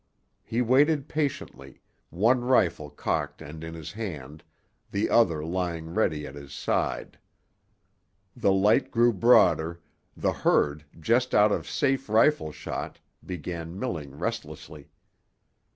He 0.43 0.63
waited 0.63 1.07
patiently, 1.07 1.79
one 2.09 2.41
rifle 2.43 2.89
cocked 2.89 3.39
and 3.39 3.63
in 3.63 3.75
his 3.75 3.91
hand, 3.91 4.43
the 4.89 5.11
other 5.11 5.45
lying 5.45 5.93
ready 5.93 6.25
at 6.25 6.33
his 6.33 6.53
side. 6.55 7.19
The 8.35 8.51
light 8.51 8.89
grew 8.89 9.13
broader; 9.13 9.79
the 10.17 10.33
herd, 10.33 10.85
just 10.99 11.35
out 11.35 11.51
of 11.51 11.69
safe 11.69 12.09
rifle 12.09 12.51
shot, 12.51 12.99
began 13.23 13.77
milling 13.79 14.17
restlessly. 14.17 14.89